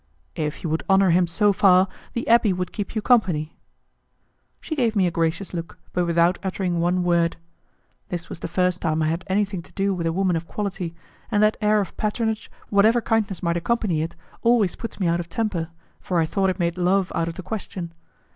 "If 0.35 0.63
you 0.63 0.69
would 0.71 0.81
honour 0.89 1.11
him 1.11 1.27
so 1.27 1.53
far, 1.53 1.87
the 2.13 2.25
abbé 2.27 2.55
would 2.57 2.71
keep 2.71 2.95
you 2.95 3.03
company." 3.03 3.55
She 4.59 4.75
gave 4.75 4.95
me 4.95 5.05
a 5.05 5.11
gracious 5.11 5.53
look, 5.53 5.77
but 5.93 6.05
without 6.07 6.39
uttering 6.41 6.79
one 6.79 7.03
word. 7.03 7.37
This 8.09 8.27
was 8.27 8.39
the 8.39 8.47
first 8.47 8.81
time 8.81 9.03
I 9.03 9.09
had 9.09 9.23
anything 9.27 9.61
to 9.61 9.71
do 9.73 9.93
with 9.93 10.07
a 10.07 10.11
woman 10.11 10.35
of 10.35 10.47
quality, 10.47 10.95
and 11.29 11.43
that 11.43 11.55
air 11.61 11.79
of 11.81 11.95
patronage, 11.97 12.49
whatever 12.71 12.99
kindness 12.99 13.43
might 13.43 13.57
accompany 13.57 14.01
it, 14.01 14.15
always 14.41 14.75
put 14.75 14.99
me 14.99 15.05
out 15.05 15.19
of 15.19 15.29
temper, 15.29 15.69
for 15.99 16.19
I 16.19 16.25
thought 16.25 16.49
it 16.49 16.57
made 16.57 16.79
love 16.79 17.11
out 17.13 17.27
of 17.27 17.35
the 17.35 17.43
question. 17.43 17.93